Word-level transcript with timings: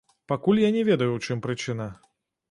Пакуль 0.31 0.61
я 0.61 0.69
не 0.75 0.81
ведаю 0.87 1.09
ў 1.17 1.27
чым 1.27 1.43
прычына. 1.47 1.87